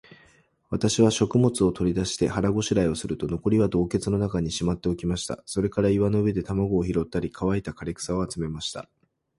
[0.71, 5.43] 私は食物を取り出して、腹ごしらえをすると、残りは洞穴の中にしまっておきました。
[5.45, 8.89] それから岩の上で卵を拾ったり、乾いた枯草を集めました。